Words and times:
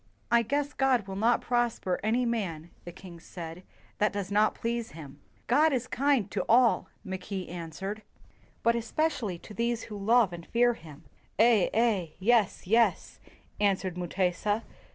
"I 0.31 0.41
guess 0.41 0.73
God 0.73 1.05
will 1.05 1.15
not 1.15 1.41
prosper 1.41 1.99
any 2.03 2.25
man," 2.25 2.71
the 2.85 2.91
king 2.91 3.19
said, 3.19 3.61
"that 3.99 4.11
does 4.11 4.31
not 4.31 4.55
please 4.55 4.93
him." 4.93 5.19
"God 5.45 5.71
is 5.73 5.85
kind 5.85 6.31
to 6.31 6.43
all," 6.49 6.89
Mackay 7.03 7.47
answered, 7.47 8.01
"but 8.63 8.73
especially 8.75 9.37
to 9.37 9.53
these 9.53 9.83
who 9.83 9.95
love 10.03 10.33
and 10.33 10.47
fear 10.47 10.73
him. 10.73 11.03
''"Eh, 11.37 11.69
Eh" 11.71 12.07
["Yes, 12.17 12.65
Yes"] 12.65 13.19
answered 13.59 13.95
Mu 13.95 14.07
tesa. 14.07 14.63